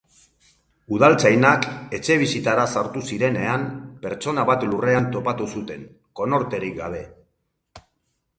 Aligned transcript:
Udaltzainak 0.99 1.67
etxebizitzara 1.97 2.63
sartu 2.75 3.03
zirenean, 3.09 3.67
pertsona 4.07 4.47
bat 4.51 4.67
lurrean 4.73 5.11
topatu 5.19 5.51
zuten, 5.57 5.85
konorterik 6.23 6.79
gabe. 6.83 7.05